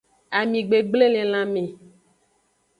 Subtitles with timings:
[0.39, 1.63] Ami gbegble le lanme.